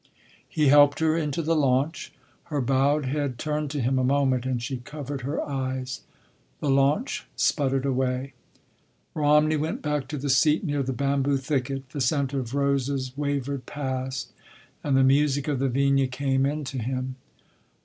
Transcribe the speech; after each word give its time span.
He 0.49 0.69
helped 0.69 0.97
her 0.97 1.15
into 1.15 1.43
the 1.43 1.55
launch. 1.55 2.11
Her 2.45 2.59
bowed 2.59 3.05
head 3.05 3.37
turned 3.37 3.69
to 3.69 3.81
him 3.81 3.99
a 3.99 4.03
moment, 4.03 4.47
and 4.47 4.59
she 4.59 4.77
covered 4.77 5.21
her 5.21 5.39
eyes. 5.47 6.01
The 6.59 6.71
launch 6.71 7.27
sputtered 7.35 7.85
away. 7.85 8.33
Romney 9.13 9.57
went 9.57 9.83
back 9.83 10.07
to 10.07 10.17
the 10.17 10.31
seat 10.31 10.63
near 10.63 10.81
the 10.81 10.91
bamboo 10.91 11.37
thicket. 11.37 11.87
The 11.89 12.01
scent 12.01 12.33
of 12.33 12.55
roses 12.55 13.15
wavered 13.15 13.67
past, 13.67 14.31
and 14.83 14.97
the 14.97 15.03
music 15.03 15.47
of 15.47 15.59
the 15.59 15.69
vina 15.69 16.07
came 16.07 16.47
in 16.47 16.63
to 16.63 16.79
him. 16.79 17.17